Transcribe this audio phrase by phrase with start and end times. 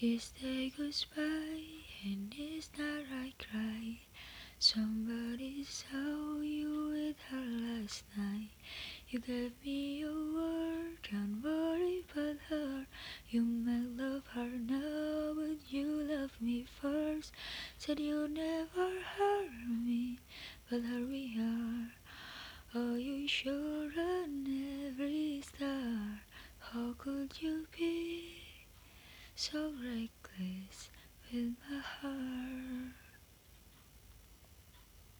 [0.00, 1.62] Is day goes by
[2.04, 4.00] and it's not I cry.
[4.58, 8.50] Somebody saw you with her last night.
[9.08, 12.86] You gave me your word, don't worry about her.
[13.30, 17.32] You may love her now, but you love me first.
[17.78, 20.18] Said you'll never hurt me,
[20.68, 21.92] but here we are.
[22.74, 26.20] Are you sure on every star?
[26.58, 28.43] How could you be?
[29.36, 30.90] So reckless
[31.32, 32.33] with my heart.